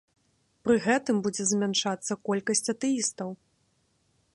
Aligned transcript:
Пры 0.67 0.75
гэтым 0.85 1.15
будзе 1.27 1.43
змяншацца 1.51 2.13
колькасць 2.31 2.71
атэістаў. 2.77 3.29